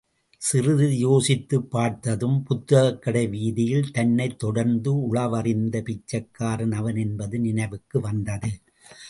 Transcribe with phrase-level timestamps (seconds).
[0.37, 8.61] சிறிது யோசித்துப் பார்த்ததும், புத்தகக்கடை வீதியில் தன்னைத் தொடர்ந்து உளவறிந்த பிச்சைக்காரன் அவன் என்பது நினைவுக்கு வந்ததது.